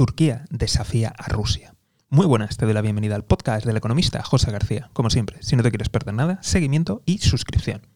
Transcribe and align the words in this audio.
Turquía 0.00 0.46
desafía 0.48 1.12
a 1.18 1.28
Rusia. 1.28 1.74
Muy 2.08 2.24
buenas, 2.24 2.56
te 2.56 2.64
doy 2.64 2.72
la 2.72 2.80
bienvenida 2.80 3.16
al 3.16 3.26
podcast 3.26 3.66
del 3.66 3.76
economista 3.76 4.22
José 4.22 4.50
García. 4.50 4.88
Como 4.94 5.10
siempre, 5.10 5.36
si 5.42 5.56
no 5.56 5.62
te 5.62 5.68
quieres 5.68 5.90
perder 5.90 6.14
nada, 6.14 6.38
seguimiento 6.40 7.02
y 7.04 7.18
suscripción. 7.18 7.86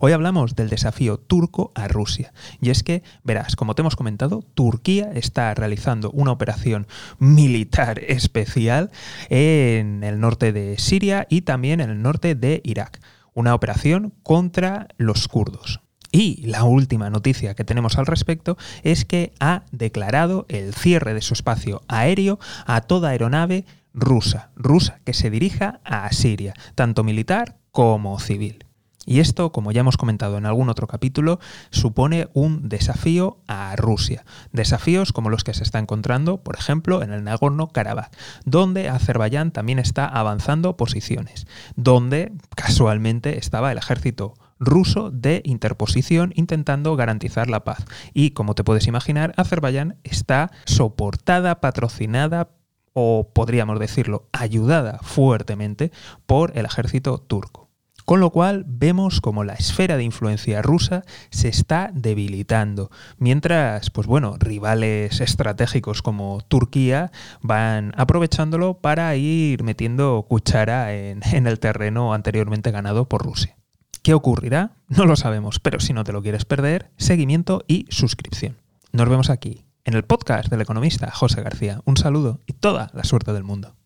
Hoy 0.00 0.12
hablamos 0.12 0.54
del 0.54 0.68
desafío 0.68 1.16
turco 1.16 1.72
a 1.74 1.88
Rusia. 1.88 2.34
Y 2.60 2.68
es 2.68 2.82
que, 2.82 3.02
verás, 3.24 3.56
como 3.56 3.74
te 3.74 3.80
hemos 3.80 3.96
comentado, 3.96 4.42
Turquía 4.52 5.12
está 5.14 5.54
realizando 5.54 6.10
una 6.10 6.30
operación 6.30 6.86
militar 7.18 8.00
especial 8.00 8.90
en 9.30 10.04
el 10.04 10.20
norte 10.20 10.52
de 10.52 10.76
Siria 10.76 11.26
y 11.30 11.40
también 11.40 11.80
en 11.80 11.88
el 11.88 12.02
norte 12.02 12.34
de 12.34 12.60
Irak. 12.64 13.00
Una 13.32 13.54
operación 13.54 14.12
contra 14.22 14.88
los 14.98 15.26
kurdos. 15.26 15.80
Y 16.12 16.46
la 16.46 16.64
última 16.64 17.10
noticia 17.10 17.54
que 17.54 17.64
tenemos 17.64 17.96
al 17.98 18.06
respecto 18.06 18.56
es 18.82 19.04
que 19.04 19.32
ha 19.38 19.62
declarado 19.70 20.46
el 20.48 20.74
cierre 20.74 21.14
de 21.14 21.22
su 21.22 21.34
espacio 21.34 21.82
aéreo 21.88 22.38
a 22.66 22.80
toda 22.80 23.10
aeronave 23.10 23.64
rusa, 23.92 24.50
rusa 24.56 25.00
que 25.04 25.14
se 25.14 25.30
dirija 25.30 25.80
a 25.84 26.10
Siria, 26.12 26.54
tanto 26.74 27.04
militar 27.04 27.58
como 27.70 28.18
civil. 28.18 28.64
Y 29.06 29.20
esto, 29.20 29.50
como 29.50 29.72
ya 29.72 29.80
hemos 29.80 29.96
comentado 29.96 30.36
en 30.36 30.44
algún 30.44 30.68
otro 30.68 30.86
capítulo, 30.86 31.40
supone 31.70 32.28
un 32.34 32.68
desafío 32.68 33.38
a 33.48 33.74
Rusia. 33.76 34.24
Desafíos 34.52 35.12
como 35.12 35.30
los 35.30 35.42
que 35.42 35.54
se 35.54 35.62
está 35.62 35.78
encontrando, 35.78 36.42
por 36.42 36.56
ejemplo, 36.56 37.02
en 37.02 37.12
el 37.12 37.24
Nagorno-Karabaj, 37.24 38.10
donde 38.44 38.90
Azerbaiyán 38.90 39.52
también 39.52 39.78
está 39.78 40.04
avanzando 40.06 40.76
posiciones, 40.76 41.46
donde 41.76 42.32
casualmente 42.54 43.38
estaba 43.38 43.72
el 43.72 43.78
ejército 43.78 44.34
ruso 44.58 45.10
de 45.10 45.40
interposición 45.46 46.32
intentando 46.36 46.94
garantizar 46.94 47.48
la 47.48 47.64
paz. 47.64 47.86
Y 48.12 48.32
como 48.32 48.54
te 48.54 48.64
puedes 48.64 48.86
imaginar, 48.86 49.32
Azerbaiyán 49.38 49.96
está 50.04 50.50
soportada, 50.66 51.60
patrocinada 51.60 52.50
o 52.92 53.30
podríamos 53.32 53.78
decirlo, 53.80 54.28
ayudada 54.32 54.98
fuertemente 55.02 55.90
por 56.26 56.56
el 56.58 56.66
ejército 56.66 57.18
turco. 57.18 57.69
Con 58.10 58.18
lo 58.18 58.30
cual 58.30 58.64
vemos 58.66 59.20
como 59.20 59.44
la 59.44 59.52
esfera 59.52 59.96
de 59.96 60.02
influencia 60.02 60.62
rusa 60.62 61.04
se 61.30 61.46
está 61.46 61.92
debilitando, 61.94 62.90
mientras, 63.18 63.90
pues 63.90 64.08
bueno, 64.08 64.34
rivales 64.36 65.20
estratégicos 65.20 66.02
como 66.02 66.40
Turquía 66.48 67.12
van 67.40 67.92
aprovechándolo 67.96 68.78
para 68.78 69.14
ir 69.14 69.62
metiendo 69.62 70.26
cuchara 70.28 70.92
en, 70.92 71.20
en 71.32 71.46
el 71.46 71.60
terreno 71.60 72.12
anteriormente 72.12 72.72
ganado 72.72 73.08
por 73.08 73.22
Rusia. 73.22 73.56
¿Qué 74.02 74.12
ocurrirá? 74.12 74.72
No 74.88 75.04
lo 75.04 75.14
sabemos, 75.14 75.60
pero 75.60 75.78
si 75.78 75.92
no 75.92 76.02
te 76.02 76.10
lo 76.12 76.20
quieres 76.20 76.44
perder, 76.44 76.90
seguimiento 76.96 77.62
y 77.68 77.86
suscripción. 77.90 78.56
Nos 78.90 79.08
vemos 79.08 79.30
aquí, 79.30 79.66
en 79.84 79.94
el 79.94 80.02
podcast 80.02 80.48
del 80.48 80.62
economista 80.62 81.12
José 81.12 81.44
García. 81.44 81.80
Un 81.84 81.96
saludo 81.96 82.40
y 82.48 82.54
toda 82.54 82.90
la 82.92 83.04
suerte 83.04 83.32
del 83.32 83.44
mundo. 83.44 83.76